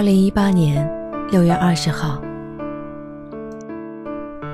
[0.00, 0.90] 二零一八年
[1.30, 2.18] 六月二十号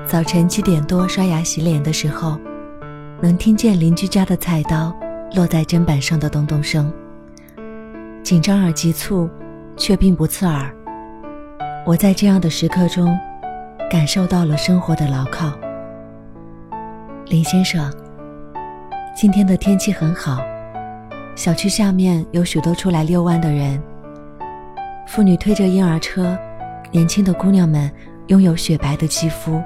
[0.05, 2.37] 早晨七点多刷牙洗脸的时候，
[3.21, 4.93] 能听见邻居家的菜刀
[5.35, 6.91] 落在砧板上的咚咚声。
[8.23, 9.29] 紧张而急促，
[9.77, 10.69] 却并不刺耳。
[11.85, 13.17] 我在这样的时刻中，
[13.89, 15.53] 感受到了生活的牢靠。
[17.27, 17.89] 林先生，
[19.15, 20.41] 今天的天气很好，
[21.35, 23.81] 小区下面有许多出来遛弯的人。
[25.07, 26.37] 妇女推着婴儿车，
[26.91, 27.89] 年轻的姑娘们
[28.27, 29.63] 拥有雪白的肌肤，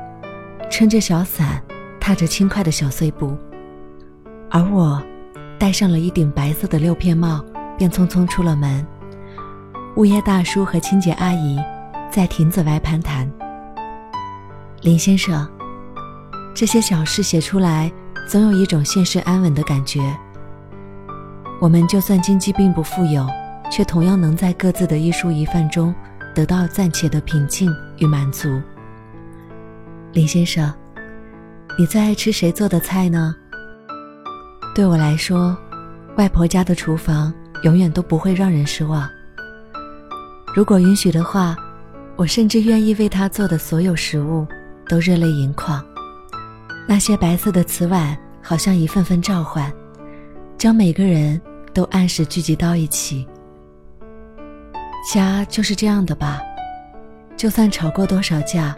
[0.70, 1.62] 撑着小伞，
[2.00, 3.36] 踏着轻快的小碎步。
[4.52, 5.02] 而我，
[5.58, 7.44] 戴上了一顶白色的六片帽，
[7.76, 8.86] 便匆匆出了门。
[9.96, 11.60] 物业大叔和清洁阿姨
[12.10, 13.30] 在亭子外攀谈。
[14.84, 15.50] 林先生，
[16.54, 17.92] 这些小事写出来，
[18.28, 20.00] 总有一种现实安稳的感觉。
[21.60, 23.28] 我们就算经济并不富有。
[23.72, 25.96] 却同样能在各自的一蔬一饭中
[26.36, 28.62] 得到暂且的平静与满足。
[30.12, 30.72] 林先生，
[31.80, 33.34] 你最爱吃谁做的菜呢？
[34.76, 35.58] 对我来说，
[36.18, 39.10] 外婆家的厨房永远都不会让人失望。
[40.54, 41.56] 如果允许的话，
[42.18, 44.46] 我甚至愿意为她做的所有食物
[44.90, 45.82] 都热泪盈眶。
[46.86, 49.72] 那些白色的瓷碗，好像一份份召唤，
[50.58, 51.42] 将每个人
[51.74, 53.26] 都按时聚集到一起。
[55.04, 56.40] 家就是这样的吧，
[57.36, 58.76] 就算吵过多少架，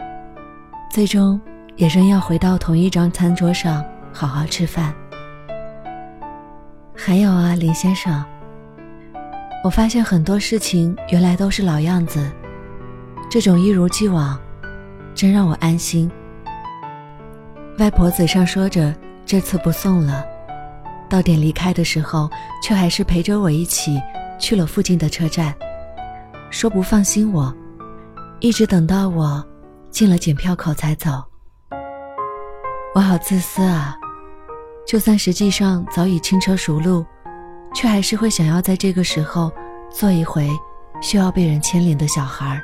[0.90, 1.38] 最终
[1.76, 4.94] 也仍要回到同一张餐桌上好好吃饭。
[6.96, 8.24] 还有啊，林先生，
[9.62, 12.30] 我发现很多事情原来都是老样子，
[13.30, 14.40] 这种一如既往，
[15.14, 16.10] 真让我安心。
[17.78, 18.94] 外婆嘴上说着
[19.26, 20.24] 这次不送了，
[21.10, 22.30] 到点离开的时候，
[22.62, 24.00] 却还是陪着我一起
[24.38, 25.54] 去了附近的车站。
[26.54, 27.52] 说不放心我，
[28.38, 29.44] 一直等到我
[29.90, 31.10] 进了检票口才走。
[32.94, 33.96] 我好自私啊！
[34.86, 37.04] 就算实际上早已轻车熟路，
[37.74, 39.50] 却还是会想要在这个时候
[39.90, 40.48] 做一回
[41.00, 42.62] 需要被人牵连的小孩，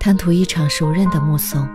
[0.00, 1.68] 贪图一场熟人的目送。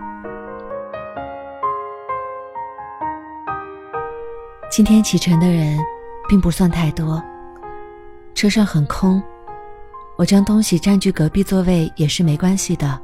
[4.68, 5.78] 今天启程的人
[6.28, 7.22] 并不算太多，
[8.34, 9.22] 车上很空。
[10.22, 12.96] 我将东西占据隔壁座位也是没关系的。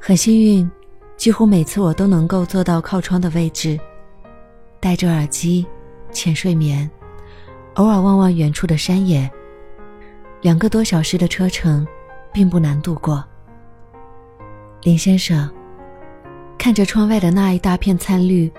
[0.00, 0.70] 很幸运，
[1.18, 3.78] 几乎每次我都能够坐到靠窗的位置，
[4.80, 5.66] 戴着耳机，
[6.10, 6.90] 浅睡眠，
[7.74, 9.30] 偶尔望望远处的山野。
[10.40, 11.86] 两个多小时的车程，
[12.32, 13.22] 并不难度过。
[14.80, 15.46] 林先生，
[16.56, 18.50] 看着窗外的那一大片翠绿，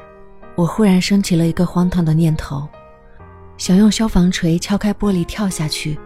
[0.55, 2.67] 我忽然升起了一个荒唐的念头，
[3.57, 5.97] 想用消防锤敲开玻璃跳下去。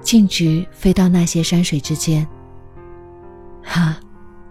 [0.00, 2.26] 径直飞到那些山水之间。
[3.62, 3.96] 哈，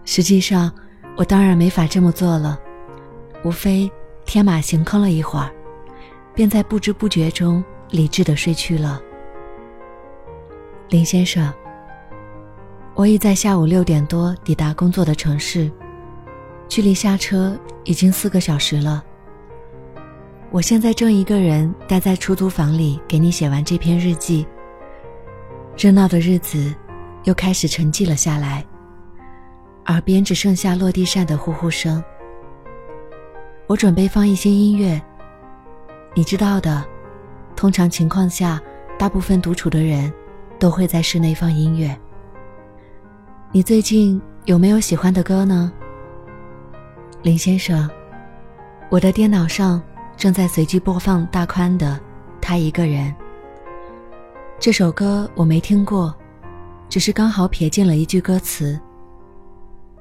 [0.04, 0.72] 实际上，
[1.16, 2.58] 我当然没法这么做了，
[3.44, 3.90] 无非
[4.24, 5.50] 天马行空了一会儿，
[6.34, 9.00] 便在不知不觉中理智的睡去了。
[10.88, 11.52] 林先生，
[12.94, 15.70] 我已在下午六点多抵达工作的城市，
[16.68, 19.02] 距离下车已经四个小时了。
[20.50, 24.46] 我现在正一个人待在出租房里，给你写完这篇日记。
[25.78, 26.74] 热闹的日子
[27.22, 28.66] 又开始沉寂了下来，
[29.86, 32.02] 耳边只剩下落地扇的呼呼声。
[33.68, 35.00] 我准备放一些音乐，
[36.16, 36.84] 你知道的，
[37.54, 38.60] 通常情况下，
[38.98, 40.12] 大部分独处的人
[40.58, 41.96] 都会在室内放音乐。
[43.52, 45.72] 你最近有没有喜欢的歌呢，
[47.22, 47.88] 林先生？
[48.90, 49.80] 我的电脑上
[50.16, 51.92] 正在随机播放大宽的
[52.40, 53.14] 《他一个人》。
[54.60, 56.12] 这首歌我没听过，
[56.88, 58.78] 只是刚好瞥见了一句歌词。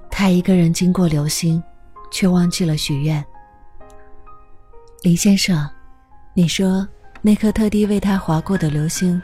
[0.09, 1.63] 他一个人经过流星，
[2.09, 3.23] 却忘记了许愿。
[5.03, 5.69] 林先生，
[6.33, 6.87] 你说
[7.21, 9.21] 那颗特地为他划过的流星，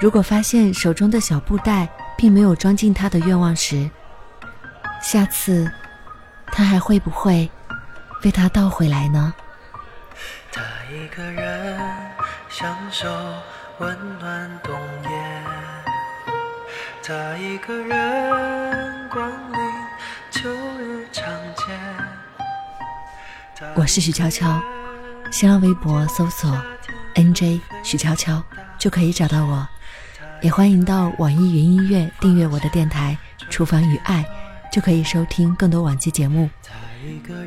[0.00, 3.88] 如果发现手中的小布袋并没有装进他的愿望时，
[5.00, 5.70] 下次
[6.46, 7.48] 他还会不会
[8.24, 9.32] 为他倒回来呢？
[10.50, 10.60] 他
[10.92, 11.78] 一个人
[12.48, 13.08] 享受。
[13.80, 14.72] 温暖冬
[15.02, 15.10] 夜，
[17.02, 19.58] 他一个人光临
[20.30, 20.48] 秋
[20.78, 21.24] 日长
[21.56, 21.64] 街。
[23.74, 24.62] 我是许悄悄，
[25.32, 26.56] 新浪微博搜索
[27.16, 28.40] “nj 许悄悄”
[28.78, 29.66] 就可以找到我，
[30.40, 33.18] 也欢迎到网易云音乐订阅我的电台
[33.50, 34.24] 《厨房与爱》，
[34.72, 36.48] 就可以收听更多往期节目。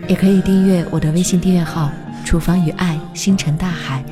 [0.10, 1.90] 也可以订阅我的微信订阅号
[2.26, 4.04] “厨房与爱星辰大海”。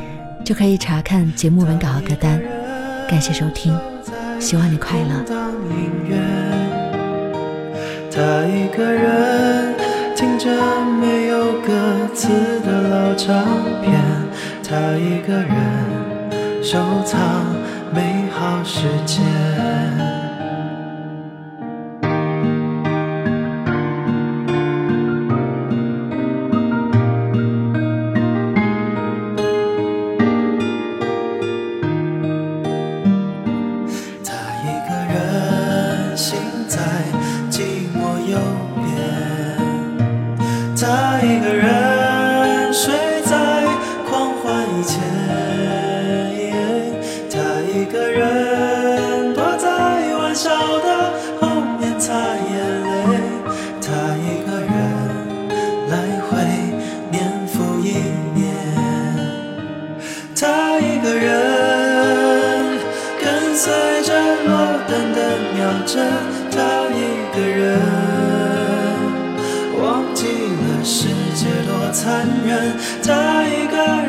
[0.46, 2.40] 就可以查看节目文稿和歌单。
[3.10, 3.76] 感谢收听，
[4.40, 5.26] 希望你快乐。
[5.72, 6.16] 音乐。
[8.12, 9.74] 他一个人
[10.16, 10.48] 听着
[11.02, 12.30] 没有歌词
[12.64, 13.44] 的老唱
[13.82, 14.00] 片，
[14.64, 17.20] 他一个人收藏
[17.92, 20.15] 美好时间。
[72.06, 72.72] 残忍。
[73.02, 74.05] 他一个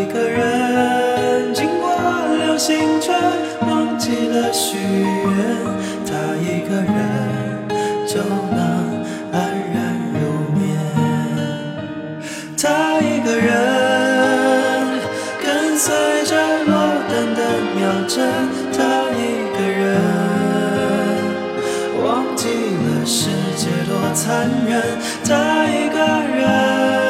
[0.00, 1.90] 一个人经过
[2.36, 3.10] 流星却
[3.66, 5.34] 忘记了许愿
[6.06, 7.66] 他一个人
[8.06, 9.02] 就能
[9.32, 9.36] 安
[9.74, 10.20] 然入
[10.54, 10.62] 眠
[12.56, 15.00] 他一个人
[15.42, 15.92] 跟随
[16.24, 16.72] 着落
[17.08, 17.40] 单的
[17.74, 18.16] 秒针
[18.72, 18.78] 他
[19.10, 19.18] 一
[19.52, 19.82] 个人
[22.04, 24.80] 忘记了世界多残忍
[25.24, 25.98] 他一个
[26.38, 27.07] 人。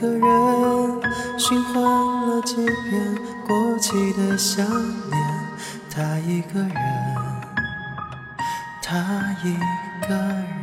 [0.00, 3.14] 一个人循环了几遍
[3.46, 4.66] 过期的想
[5.10, 5.20] 念
[5.90, 6.74] 他一个人
[8.80, 9.52] 他一
[10.08, 10.59] 个人。